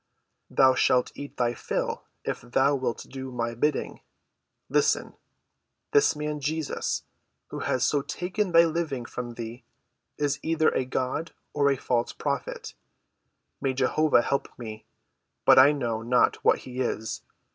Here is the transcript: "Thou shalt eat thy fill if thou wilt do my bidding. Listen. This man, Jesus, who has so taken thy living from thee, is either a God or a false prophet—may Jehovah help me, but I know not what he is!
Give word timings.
"Thou 0.49 0.73
shalt 0.73 1.11
eat 1.13 1.37
thy 1.37 1.53
fill 1.53 2.05
if 2.25 2.41
thou 2.41 2.73
wilt 2.73 3.05
do 3.07 3.31
my 3.31 3.53
bidding. 3.53 4.01
Listen. 4.67 5.15
This 5.91 6.15
man, 6.15 6.39
Jesus, 6.39 7.03
who 7.49 7.59
has 7.59 7.83
so 7.83 8.01
taken 8.01 8.51
thy 8.51 8.65
living 8.65 9.05
from 9.05 9.35
thee, 9.35 9.63
is 10.17 10.39
either 10.41 10.69
a 10.69 10.85
God 10.85 11.33
or 11.53 11.69
a 11.69 11.77
false 11.77 12.13
prophet—may 12.13 13.73
Jehovah 13.73 14.23
help 14.23 14.47
me, 14.57 14.87
but 15.45 15.59
I 15.59 15.71
know 15.71 16.01
not 16.01 16.37
what 16.43 16.61
he 16.65 16.79
is! 16.79 17.21